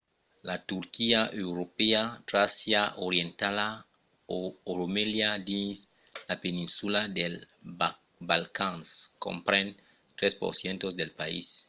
[0.47, 3.67] la turquia europèa tràcia orientala
[4.37, 4.39] o
[4.79, 5.77] romelia dins
[6.29, 7.41] la peninsula dels
[8.29, 8.87] balcans
[9.25, 9.65] compren
[10.19, 11.45] 3% del país